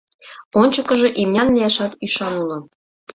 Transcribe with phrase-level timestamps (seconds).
[0.61, 2.57] Ончыкыжо имнян лияшат ӱшан уло.